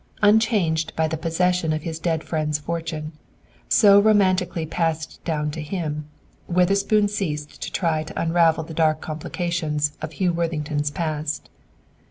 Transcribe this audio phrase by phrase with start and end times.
[0.23, 3.11] Unchanged by the possession of his dead friend's fortune,
[3.69, 6.05] so romantically passed down to him,
[6.47, 11.51] Witherspoon ceased to try to unravel the dark complications of Hugh Worthington's past.